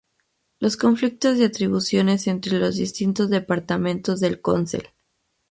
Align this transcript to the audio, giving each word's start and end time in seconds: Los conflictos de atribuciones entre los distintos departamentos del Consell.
Los 0.59 0.77
conflictos 0.77 1.37
de 1.37 1.45
atribuciones 1.45 2.25
entre 2.25 2.57
los 2.57 2.75
distintos 2.77 3.29
departamentos 3.29 4.19
del 4.19 4.41
Consell. 4.41 4.89